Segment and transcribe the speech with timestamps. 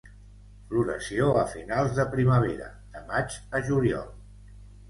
[0.69, 4.13] Floració a finals de primavera, de maig a juliol.